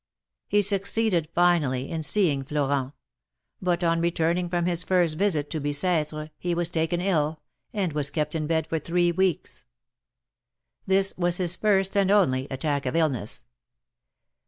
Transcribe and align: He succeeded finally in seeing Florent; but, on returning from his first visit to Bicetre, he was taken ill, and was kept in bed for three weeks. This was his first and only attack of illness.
He 0.47 0.63
succeeded 0.63 1.29
finally 1.35 1.87
in 1.91 2.01
seeing 2.01 2.43
Florent; 2.43 2.93
but, 3.61 3.83
on 3.83 4.01
returning 4.01 4.49
from 4.49 4.65
his 4.65 4.83
first 4.83 5.15
visit 5.15 5.51
to 5.51 5.61
Bicetre, 5.61 6.31
he 6.39 6.55
was 6.55 6.71
taken 6.71 6.99
ill, 7.01 7.39
and 7.71 7.93
was 7.93 8.09
kept 8.09 8.33
in 8.33 8.47
bed 8.47 8.65
for 8.65 8.79
three 8.79 9.11
weeks. 9.11 9.63
This 10.87 11.13
was 11.19 11.37
his 11.37 11.55
first 11.55 11.95
and 11.95 12.09
only 12.09 12.47
attack 12.49 12.87
of 12.87 12.95
illness. 12.95 13.43